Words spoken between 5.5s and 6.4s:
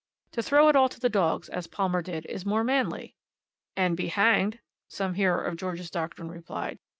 George's doctrine